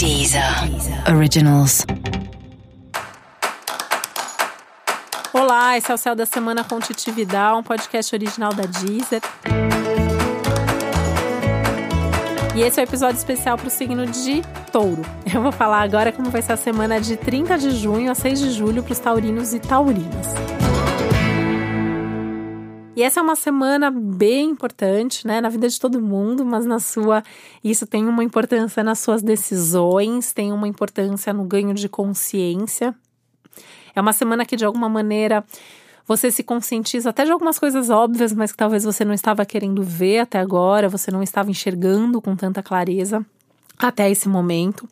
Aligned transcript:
Deezer 0.00 0.42
Originals. 1.14 1.84
Olá, 5.30 5.76
esse 5.76 5.92
é 5.92 5.94
o 5.94 5.98
Céu 5.98 6.16
da 6.16 6.24
Semana 6.24 6.64
com 6.64 6.80
Titi 6.80 7.10
Vidal, 7.10 7.58
um 7.58 7.62
podcast 7.62 8.14
original 8.14 8.54
da 8.54 8.62
Deezer. 8.62 9.20
E 12.56 12.62
esse 12.62 12.80
é 12.80 12.82
o 12.82 12.86
um 12.86 12.88
episódio 12.88 13.18
especial 13.18 13.58
para 13.58 13.68
o 13.68 13.70
signo 13.70 14.06
de 14.06 14.40
Touro. 14.72 15.02
Eu 15.30 15.42
vou 15.42 15.52
falar 15.52 15.82
agora 15.82 16.10
como 16.10 16.30
vai 16.30 16.40
ser 16.40 16.54
a 16.54 16.56
semana 16.56 16.98
de 16.98 17.18
30 17.18 17.58
de 17.58 17.70
junho 17.72 18.10
a 18.10 18.14
6 18.14 18.40
de 18.40 18.52
julho 18.52 18.82
para 18.82 18.94
os 18.94 18.98
taurinos 18.98 19.52
e 19.52 19.60
taurinas. 19.60 20.28
E 22.96 23.02
essa 23.04 23.20
é 23.20 23.22
uma 23.22 23.36
semana 23.36 23.90
bem 23.90 24.50
importante, 24.50 25.26
né, 25.26 25.40
na 25.40 25.48
vida 25.48 25.68
de 25.68 25.78
todo 25.78 26.00
mundo, 26.02 26.44
mas 26.44 26.66
na 26.66 26.80
sua, 26.80 27.22
isso 27.62 27.86
tem 27.86 28.06
uma 28.06 28.24
importância 28.24 28.82
nas 28.82 28.98
suas 28.98 29.22
decisões, 29.22 30.32
tem 30.32 30.52
uma 30.52 30.66
importância 30.66 31.32
no 31.32 31.44
ganho 31.44 31.72
de 31.72 31.88
consciência. 31.88 32.94
É 33.94 34.00
uma 34.00 34.12
semana 34.12 34.44
que 34.44 34.56
de 34.56 34.64
alguma 34.64 34.88
maneira 34.88 35.44
você 36.06 36.30
se 36.30 36.42
conscientiza 36.42 37.10
até 37.10 37.24
de 37.24 37.30
algumas 37.30 37.58
coisas 37.58 37.88
óbvias, 37.88 38.32
mas 38.32 38.50
que 38.50 38.58
talvez 38.58 38.82
você 38.82 39.04
não 39.04 39.14
estava 39.14 39.46
querendo 39.46 39.82
ver 39.82 40.18
até 40.18 40.40
agora, 40.40 40.88
você 40.88 41.10
não 41.12 41.22
estava 41.22 41.50
enxergando 41.50 42.20
com 42.20 42.34
tanta 42.34 42.60
clareza 42.60 43.24
até 43.78 44.10
esse 44.10 44.28
momento. 44.28 44.88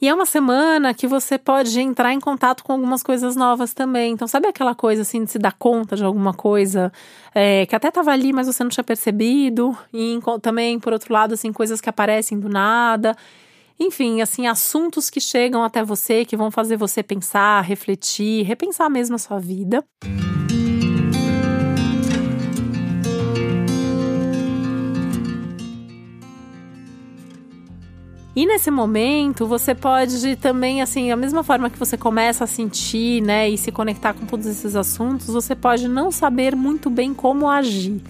E 0.00 0.08
é 0.08 0.14
uma 0.14 0.24
semana 0.24 0.94
que 0.94 1.06
você 1.06 1.36
pode 1.36 1.78
entrar 1.78 2.14
em 2.14 2.20
contato 2.20 2.64
com 2.64 2.72
algumas 2.72 3.02
coisas 3.02 3.36
novas 3.36 3.74
também. 3.74 4.12
Então, 4.12 4.26
sabe 4.26 4.48
aquela 4.48 4.74
coisa 4.74 5.02
assim 5.02 5.24
de 5.24 5.30
se 5.30 5.38
dar 5.38 5.52
conta 5.52 5.94
de 5.94 6.02
alguma 6.02 6.32
coisa 6.32 6.90
é, 7.34 7.66
que 7.66 7.76
até 7.76 7.88
estava 7.88 8.10
ali, 8.10 8.32
mas 8.32 8.46
você 8.46 8.62
não 8.64 8.70
tinha 8.70 8.82
percebido? 8.82 9.76
E 9.92 10.18
também, 10.40 10.80
por 10.80 10.94
outro 10.94 11.12
lado, 11.12 11.34
assim, 11.34 11.52
coisas 11.52 11.82
que 11.82 11.88
aparecem 11.90 12.40
do 12.40 12.48
nada. 12.48 13.14
Enfim, 13.78 14.22
assim, 14.22 14.46
assuntos 14.46 15.10
que 15.10 15.20
chegam 15.20 15.62
até 15.62 15.84
você, 15.84 16.24
que 16.24 16.36
vão 16.36 16.50
fazer 16.50 16.78
você 16.78 17.02
pensar, 17.02 17.60
refletir, 17.60 18.44
repensar 18.44 18.88
mesmo 18.88 19.16
a 19.16 19.18
sua 19.18 19.38
vida. 19.38 19.84
E 28.34 28.46
nesse 28.46 28.70
momento, 28.70 29.46
você 29.46 29.74
pode 29.74 30.36
também, 30.36 30.80
assim, 30.80 31.10
a 31.10 31.16
mesma 31.16 31.42
forma 31.42 31.68
que 31.68 31.78
você 31.78 31.96
começa 31.96 32.44
a 32.44 32.46
sentir, 32.46 33.20
né, 33.20 33.48
e 33.48 33.58
se 33.58 33.72
conectar 33.72 34.14
com 34.14 34.24
todos 34.24 34.46
esses 34.46 34.76
assuntos, 34.76 35.26
você 35.26 35.54
pode 35.54 35.88
não 35.88 36.12
saber 36.12 36.54
muito 36.54 36.88
bem 36.88 37.12
como 37.12 37.48
agir. 37.48 38.00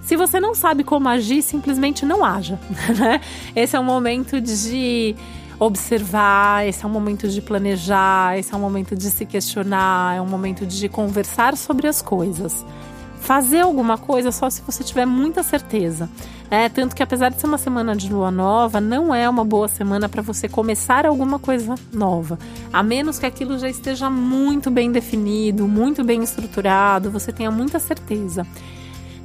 Se 0.00 0.16
você 0.16 0.40
não 0.40 0.54
sabe 0.54 0.82
como 0.82 1.08
agir, 1.08 1.42
simplesmente 1.42 2.04
não 2.04 2.24
haja, 2.24 2.58
né? 2.98 3.20
Esse 3.54 3.76
é 3.76 3.80
um 3.80 3.84
momento 3.84 4.40
de 4.40 5.14
observar, 5.60 6.66
esse 6.66 6.84
é 6.84 6.88
um 6.88 6.90
momento 6.90 7.28
de 7.28 7.42
planejar, 7.42 8.38
esse 8.38 8.52
é 8.52 8.56
um 8.56 8.60
momento 8.60 8.96
de 8.96 9.10
se 9.10 9.26
questionar, 9.26 10.16
é 10.16 10.20
um 10.20 10.26
momento 10.26 10.64
de 10.64 10.88
conversar 10.88 11.56
sobre 11.56 11.86
as 11.86 12.00
coisas 12.00 12.64
fazer 13.20 13.60
alguma 13.60 13.98
coisa 13.98 14.32
só 14.32 14.48
se 14.48 14.62
você 14.62 14.82
tiver 14.82 15.06
muita 15.06 15.42
certeza. 15.42 16.08
É, 16.50 16.68
tanto 16.68 16.96
que 16.96 17.02
apesar 17.02 17.28
de 17.28 17.38
ser 17.38 17.46
uma 17.46 17.58
semana 17.58 17.94
de 17.94 18.10
lua 18.10 18.30
nova, 18.30 18.80
não 18.80 19.14
é 19.14 19.28
uma 19.28 19.44
boa 19.44 19.68
semana 19.68 20.08
para 20.08 20.22
você 20.22 20.48
começar 20.48 21.04
alguma 21.04 21.38
coisa 21.38 21.74
nova. 21.92 22.38
A 22.72 22.82
menos 22.82 23.18
que 23.18 23.26
aquilo 23.26 23.58
já 23.58 23.68
esteja 23.68 24.08
muito 24.08 24.70
bem 24.70 24.90
definido, 24.90 25.68
muito 25.68 26.02
bem 26.02 26.22
estruturado, 26.22 27.10
você 27.10 27.32
tenha 27.32 27.50
muita 27.50 27.78
certeza. 27.78 28.46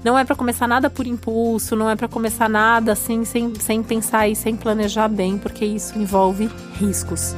Não 0.04 0.20
é 0.20 0.26
para 0.26 0.36
começar 0.36 0.68
nada 0.68 0.90
por 0.90 1.08
impulso, 1.08 1.78
não 1.78 1.90
é 1.90 1.96
para 1.96 2.10
começar 2.10 2.50
nada 2.50 2.92
assim 2.92 3.24
sem, 3.24 3.56
sem 3.56 3.82
pensar 3.82 4.28
e 4.28 4.36
sem 4.36 4.54
planejar 4.54 5.08
bem, 5.08 5.38
porque 5.38 5.64
isso 5.64 5.98
envolve 5.98 6.50
riscos. 6.78 7.34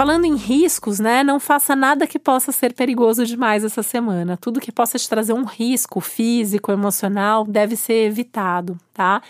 Falando 0.00 0.24
em 0.24 0.34
riscos, 0.34 0.98
né? 0.98 1.22
Não 1.22 1.38
faça 1.38 1.76
nada 1.76 2.06
que 2.06 2.18
possa 2.18 2.52
ser 2.52 2.72
perigoso 2.72 3.26
demais 3.26 3.62
essa 3.62 3.82
semana. 3.82 4.34
Tudo 4.34 4.58
que 4.58 4.72
possa 4.72 4.98
te 4.98 5.06
trazer 5.06 5.34
um 5.34 5.44
risco 5.44 6.00
físico, 6.00 6.72
emocional, 6.72 7.44
deve 7.44 7.76
ser 7.76 8.06
evitado, 8.06 8.78
tá? 8.94 9.20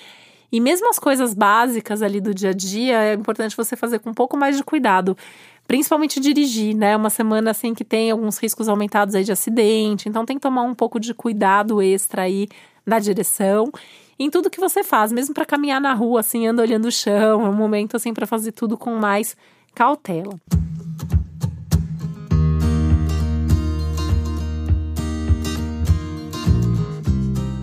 E 0.53 0.61
mesmo 0.61 0.89
as 0.89 0.97
coisas 0.97 1.35
básicas 1.35 2.03
ali 2.03 2.21
do 2.21 2.33
dia 2.33 2.51
a 2.51 2.53
dia, 2.53 3.03
é 3.03 3.15
importante 3.15 3.57
você 3.57 3.75
fazer 3.75 3.99
com 3.99 4.11
um 4.11 4.15
pouco 4.15 4.37
mais 4.37 4.57
de 4.57 4.63
cuidado. 4.63 5.19
Principalmente 5.67 6.21
dirigir, 6.21 6.77
né? 6.77 6.97
Uma 6.97 7.11
semana 7.11 7.51
assim 7.51 7.75
que 7.75 7.85
tem 7.85 8.13
alguns 8.13 8.39
riscos 8.39 8.69
aumentados 8.69 9.17
aí 9.17 9.25
de 9.25 9.33
acidente, 9.33 10.09
então 10.09 10.25
tem 10.25 10.37
que 10.37 10.43
tomar 10.43 10.63
um 10.63 10.75
pouco 10.77 11.01
de 11.01 11.13
cuidado 11.13 11.83
extra 11.83 12.23
aí 12.23 12.47
na 12.87 13.01
direção 13.01 13.73
em 14.21 14.31
tudo 14.31 14.51
que 14.51 14.61
você 14.61 14.85
faz, 14.85 15.11
mesmo 15.11 15.35
para 15.35 15.47
caminhar 15.47 15.81
na 15.81 15.95
rua 15.95 16.21
assim, 16.21 16.47
anda 16.47 16.63
olhando 16.63 16.85
o 16.85 16.93
chão, 16.93 17.45
é 17.45 17.49
um 17.49 17.55
momento 17.55 17.97
assim 17.97 18.15
para 18.15 18.27
fazer 18.27 18.53
tudo 18.53 18.77
com 18.79 18.95
mais 18.95 19.35
cautela. 19.81 20.39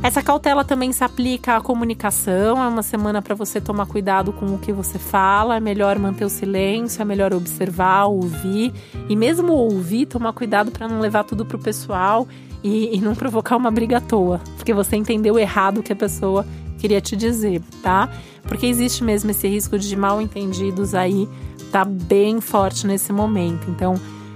Essa 0.01 0.23
cautela 0.23 0.65
também 0.65 0.91
se 0.91 1.03
aplica 1.03 1.57
à 1.57 1.61
comunicação. 1.61 2.63
É 2.63 2.67
uma 2.67 2.81
semana 2.81 3.21
para 3.21 3.35
você 3.35 3.61
tomar 3.61 3.85
cuidado 3.85 4.33
com 4.33 4.47
o 4.47 4.57
que 4.57 4.73
você 4.73 4.97
fala. 4.97 5.57
É 5.57 5.59
melhor 5.59 5.99
manter 5.99 6.25
o 6.25 6.29
silêncio, 6.29 7.03
é 7.03 7.05
melhor 7.05 7.31
observar, 7.35 8.05
ouvir. 8.05 8.73
E 9.07 9.15
mesmo 9.15 9.53
ouvir, 9.53 10.07
tomar 10.07 10.33
cuidado 10.33 10.71
para 10.71 10.87
não 10.87 10.99
levar 10.99 11.23
tudo 11.23 11.45
pro 11.45 11.59
pessoal 11.59 12.27
e, 12.63 12.97
e 12.97 12.99
não 12.99 13.13
provocar 13.13 13.55
uma 13.55 13.69
briga 13.69 13.97
à 13.97 14.01
toa. 14.01 14.41
Porque 14.55 14.73
você 14.73 14.95
entendeu 14.95 15.37
errado 15.37 15.81
o 15.81 15.83
que 15.83 15.93
a 15.93 15.95
pessoa 15.95 16.43
queria 16.77 17.01
te 17.01 17.15
dizer, 17.15 17.61
tá? 17.81 18.09
Porque 18.43 18.65
existe 18.65 19.03
mesmo 19.03 19.31
esse 19.31 19.47
risco 19.47 19.77
de 19.77 19.95
mal 19.95 20.21
entendidos 20.21 20.95
aí 20.95 21.27
tá 21.71 21.83
bem 21.83 22.39
forte 22.39 22.87
nesse 22.87 23.11
momento. 23.11 23.69
Então, 23.69 23.95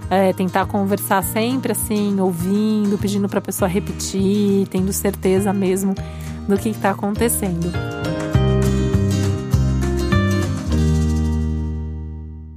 é, 0.10 0.34
tentar 0.34 0.66
conversar 0.66 1.24
sempre 1.24 1.72
assim, 1.72 2.20
ouvindo, 2.20 2.98
pedindo 2.98 3.30
para 3.30 3.40
a 3.40 3.42
pessoa 3.42 3.70
repetir, 3.70 4.68
tendo 4.68 4.92
certeza 4.92 5.54
mesmo 5.54 5.96
do 6.48 6.58
que 6.58 6.70
está 6.70 6.92
acontecendo. 6.92 7.72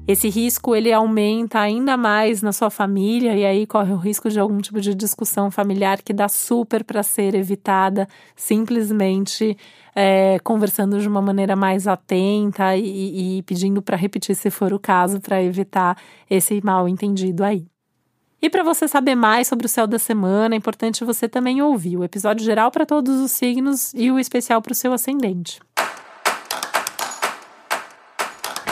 Esse 0.07 0.29
risco 0.29 0.77
ele 0.77 0.93
aumenta 0.93 1.59
ainda 1.59 1.97
mais 1.97 2.43
na 2.43 2.53
sua 2.53 2.69
família 2.69 3.35
e 3.35 3.45
aí 3.47 3.67
corre 3.67 3.91
o 3.91 3.97
risco 3.97 4.29
de 4.29 4.39
algum 4.39 4.59
tipo 4.59 4.79
de 4.79 4.95
discussão 4.95 5.51
familiar 5.51 6.03
que 6.03 6.13
dá 6.13 6.29
super 6.29 6.85
para 6.85 7.03
ser 7.03 7.35
evitada 7.35 8.07
simplesmente 8.37 9.57
é, 9.95 10.39
conversando 10.41 11.01
de 11.01 11.09
uma 11.09 11.23
maneira 11.23 11.57
mais 11.57 11.89
atenta 11.89 12.77
e, 12.77 13.39
e 13.39 13.43
pedindo 13.45 13.81
para 13.81 13.97
repetir 13.97 14.37
se 14.37 14.51
for 14.51 14.75
o 14.75 14.79
caso 14.79 15.23
para 15.23 15.43
evitar 15.43 15.97
esse 16.29 16.61
mal 16.63 16.87
entendido 16.87 17.43
aí. 17.43 17.67
E 18.43 18.51
para 18.51 18.63
você 18.63 18.87
saber 18.87 19.15
mais 19.15 19.49
sobre 19.49 19.65
o 19.65 19.71
céu 19.71 19.87
da 19.87 19.99
semana, 19.99 20.55
é 20.55 20.59
importante 20.59 21.03
você 21.03 21.27
também 21.27 21.63
ouvir 21.63 21.97
o 21.97 22.05
episódio 22.05 22.45
geral 22.45 22.71
para 22.71 22.85
todos 22.85 23.19
os 23.23 23.31
signos 23.31 23.95
e 23.95 24.11
o 24.11 24.19
especial 24.19 24.61
para 24.61 24.73
o 24.73 24.75
seu 24.75 24.93
ascendente. 24.93 25.61